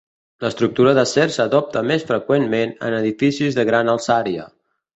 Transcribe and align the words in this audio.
L'estructura 0.45 0.93
d'acer 0.99 1.25
s'adopta 1.35 1.83
més 1.91 2.07
freqüentment 2.13 2.75
en 2.89 2.99
edificis 3.03 3.61
de 3.61 3.69
gran 3.73 3.95
alçària. 3.97 4.51